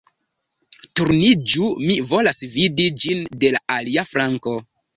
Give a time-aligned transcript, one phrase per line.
[0.99, 4.59] Turniĝu mi volas vidi ĝin de la alia flanko